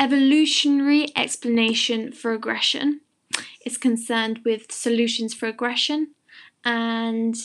evolutionary 0.00 1.08
explanation 1.14 2.10
for 2.10 2.32
aggression 2.32 3.02
is 3.66 3.76
concerned 3.76 4.40
with 4.46 4.72
solutions 4.72 5.34
for 5.34 5.46
aggression 5.46 6.08
and 6.64 7.36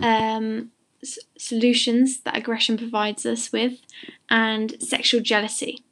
um, 0.00 0.70
s- 1.02 1.18
solutions 1.36 2.20
that 2.20 2.36
aggression 2.36 2.78
provides 2.78 3.26
us 3.26 3.50
with, 3.50 3.80
and 4.30 4.80
sexual 4.80 5.20
jealousy. 5.20 5.82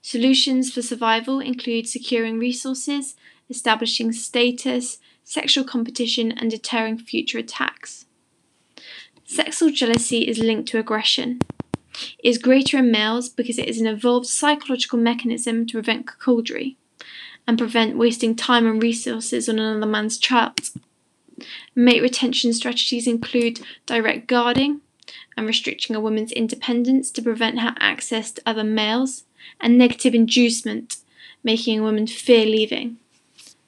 Solutions 0.00 0.72
for 0.72 0.80
survival 0.80 1.40
include 1.40 1.86
securing 1.86 2.38
resources, 2.38 3.16
establishing 3.50 4.12
status, 4.12 4.98
sexual 5.24 5.64
competition, 5.64 6.32
and 6.32 6.50
deterring 6.50 6.96
future 6.96 7.38
attacks. 7.38 8.06
Sexual 9.26 9.72
jealousy 9.72 10.26
is 10.26 10.38
linked 10.38 10.68
to 10.70 10.78
aggression. 10.78 11.40
Is 12.22 12.38
greater 12.38 12.78
in 12.78 12.90
males 12.90 13.28
because 13.28 13.58
it 13.58 13.68
is 13.68 13.80
an 13.80 13.86
evolved 13.86 14.26
psychological 14.26 14.98
mechanism 14.98 15.66
to 15.66 15.72
prevent 15.74 16.06
cuckoldry 16.06 16.76
and 17.46 17.58
prevent 17.58 17.96
wasting 17.96 18.34
time 18.34 18.66
and 18.66 18.82
resources 18.82 19.48
on 19.48 19.58
another 19.58 19.86
man's 19.86 20.18
child. 20.18 20.70
Mate 21.74 22.02
retention 22.02 22.52
strategies 22.52 23.06
include 23.06 23.60
direct 23.84 24.26
guarding 24.26 24.80
and 25.36 25.46
restricting 25.46 25.94
a 25.94 26.00
woman's 26.00 26.32
independence 26.32 27.10
to 27.10 27.22
prevent 27.22 27.60
her 27.60 27.74
access 27.78 28.32
to 28.32 28.42
other 28.46 28.64
males, 28.64 29.24
and 29.60 29.78
negative 29.78 30.14
inducement, 30.14 30.96
making 31.44 31.78
a 31.78 31.82
woman 31.82 32.06
fear 32.06 32.46
leaving. 32.46 32.96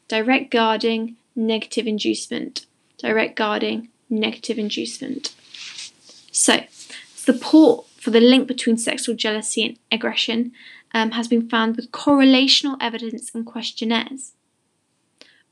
Direct 0.09 0.51
guarding, 0.51 1.17
negative 1.37 1.87
inducement. 1.87 2.67
Direct 2.99 3.37
guarding, 3.37 3.89
negative 4.11 4.59
inducement. 4.59 5.35
So, 6.33 6.65
support 7.15 7.87
for 8.09 8.13
the 8.13 8.21
link 8.21 8.49
between 8.49 8.79
sexual 8.79 9.15
jealousy 9.15 9.67
and 9.67 9.79
aggression 9.93 10.51
um, 10.95 11.11
has 11.11 11.29
been 11.29 11.47
found 11.47 11.77
with 11.77 11.93
correlational 11.93 12.79
evidence 12.81 13.31
and 13.35 13.45
questionnaires. 13.45 14.33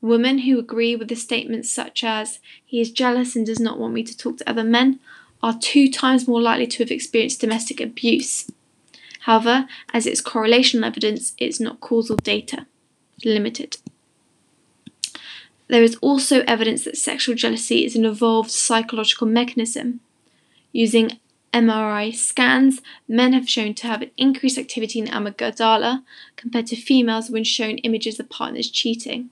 Women 0.01 0.39
who 0.39 0.57
agree 0.57 0.95
with 0.95 1.07
the 1.07 1.15
statements 1.15 1.69
such 1.69 2.03
as, 2.03 2.39
he 2.65 2.81
is 2.81 2.89
jealous 2.89 3.35
and 3.35 3.45
does 3.45 3.59
not 3.59 3.77
want 3.77 3.93
me 3.93 4.01
to 4.01 4.17
talk 4.17 4.39
to 4.39 4.49
other 4.49 4.63
men, 4.63 4.99
are 5.43 5.55
two 5.55 5.91
times 5.91 6.27
more 6.27 6.41
likely 6.41 6.65
to 6.65 6.81
have 6.81 6.89
experienced 6.89 7.41
domestic 7.41 7.79
abuse. 7.79 8.49
However, 9.19 9.67
as 9.93 10.07
it's 10.07 10.19
correlational 10.19 10.87
evidence, 10.87 11.35
it's 11.37 11.59
not 11.59 11.79
causal 11.79 12.15
data. 12.15 12.65
Limited. 13.23 13.77
There 15.67 15.83
is 15.83 15.95
also 16.01 16.41
evidence 16.47 16.85
that 16.85 16.97
sexual 16.97 17.35
jealousy 17.35 17.85
is 17.85 17.95
an 17.95 18.03
evolved 18.03 18.49
psychological 18.49 19.27
mechanism. 19.27 19.99
Using 20.71 21.19
MRI 21.53 22.15
scans, 22.15 22.81
men 23.07 23.33
have 23.33 23.49
shown 23.49 23.73
to 23.75 23.87
have 23.87 24.01
an 24.01 24.11
increased 24.17 24.57
activity 24.57 24.99
in 24.99 25.07
amygdala 25.07 26.03
compared 26.35 26.67
to 26.67 26.75
females 26.75 27.29
when 27.29 27.43
shown 27.43 27.77
images 27.79 28.19
of 28.19 28.29
partners 28.29 28.69
cheating. 28.69 29.29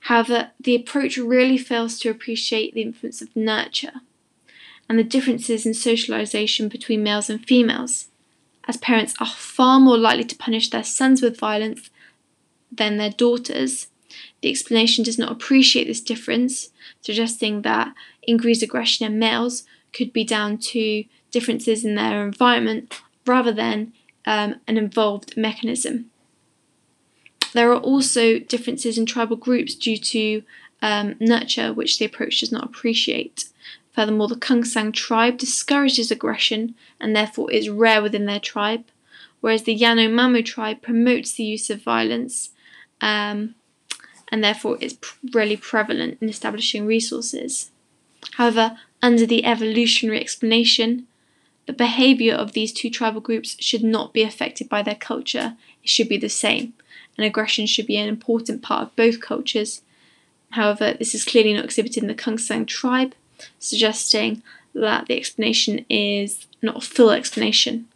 However, 0.00 0.50
the 0.60 0.74
approach 0.74 1.16
really 1.16 1.56
fails 1.56 1.98
to 2.00 2.10
appreciate 2.10 2.74
the 2.74 2.82
influence 2.82 3.22
of 3.22 3.34
nurture 3.34 4.02
and 4.88 4.98
the 4.98 5.04
differences 5.04 5.64
in 5.64 5.72
socialization 5.72 6.68
between 6.68 7.02
males 7.02 7.30
and 7.30 7.44
females, 7.44 8.08
as 8.68 8.76
parents 8.76 9.14
are 9.18 9.26
far 9.26 9.80
more 9.80 9.96
likely 9.96 10.24
to 10.24 10.36
punish 10.36 10.68
their 10.68 10.84
sons 10.84 11.22
with 11.22 11.38
violence 11.38 11.88
than 12.70 12.98
their 12.98 13.10
daughters. 13.10 13.88
The 14.42 14.50
explanation 14.50 15.04
does 15.04 15.18
not 15.18 15.32
appreciate 15.32 15.86
this 15.86 16.02
difference, 16.02 16.68
suggesting 17.00 17.62
that 17.62 17.94
increased 18.22 18.62
aggression 18.62 19.06
in 19.06 19.18
males 19.18 19.64
could 19.94 20.12
be 20.12 20.24
down 20.24 20.58
to 20.58 21.04
differences 21.30 21.84
in 21.84 21.94
their 21.94 22.24
environment 22.24 23.00
rather 23.26 23.52
than 23.52 23.92
um, 24.26 24.56
an 24.66 24.76
involved 24.76 25.36
mechanism. 25.36 26.10
There 27.54 27.70
are 27.72 27.80
also 27.80 28.38
differences 28.38 28.98
in 28.98 29.06
tribal 29.06 29.36
groups 29.36 29.74
due 29.74 29.96
to 29.96 30.42
um, 30.82 31.14
nurture, 31.20 31.72
which 31.72 31.98
the 31.98 32.04
approach 32.04 32.40
does 32.40 32.52
not 32.52 32.64
appreciate. 32.64 33.48
Furthermore, 33.94 34.28
the 34.28 34.36
Kung 34.36 34.64
San 34.64 34.90
tribe 34.90 35.38
discourages 35.38 36.10
aggression 36.10 36.74
and 37.00 37.14
therefore 37.14 37.50
is 37.52 37.68
rare 37.68 38.02
within 38.02 38.26
their 38.26 38.40
tribe, 38.40 38.84
whereas 39.40 39.62
the 39.62 39.78
Yanomamo 39.78 40.44
tribe 40.44 40.82
promotes 40.82 41.32
the 41.32 41.44
use 41.44 41.70
of 41.70 41.82
violence 41.82 42.50
um, 43.00 43.54
and 44.28 44.42
therefore 44.42 44.76
is 44.80 44.98
really 45.32 45.56
prevalent 45.56 46.18
in 46.20 46.28
establishing 46.28 46.86
resources. 46.86 47.70
However, 48.32 48.78
under 49.04 49.26
the 49.26 49.44
evolutionary 49.44 50.18
explanation, 50.18 51.06
the 51.66 51.74
behaviour 51.74 52.32
of 52.32 52.52
these 52.52 52.72
two 52.72 52.88
tribal 52.88 53.20
groups 53.20 53.54
should 53.60 53.84
not 53.84 54.14
be 54.14 54.22
affected 54.22 54.66
by 54.66 54.82
their 54.82 54.94
culture, 54.94 55.58
it 55.82 55.90
should 55.90 56.08
be 56.08 56.16
the 56.16 56.30
same, 56.30 56.72
and 57.18 57.26
aggression 57.26 57.66
should 57.66 57.86
be 57.86 57.98
an 57.98 58.08
important 58.08 58.62
part 58.62 58.82
of 58.82 58.96
both 58.96 59.20
cultures. 59.20 59.82
However, 60.52 60.94
this 60.94 61.14
is 61.14 61.22
clearly 61.22 61.52
not 61.52 61.66
exhibited 61.66 62.02
in 62.02 62.08
the 62.08 62.14
Kung 62.14 62.38
San 62.38 62.64
tribe, 62.64 63.14
suggesting 63.58 64.42
that 64.74 65.06
the 65.06 65.18
explanation 65.18 65.84
is 65.90 66.46
not 66.62 66.78
a 66.78 66.80
full 66.80 67.10
explanation 67.10 67.86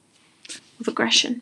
of 0.79 0.89
aggression. 0.89 1.41